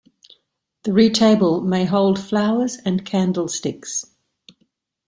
[0.81, 4.07] The retable may hold flowers and candlesticks.